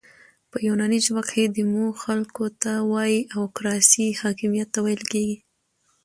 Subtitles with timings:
[0.51, 5.37] په یوناني ژبه کښي ديمو خلکو ته وایي او کراسي حاکمیت ته ویل کیږي.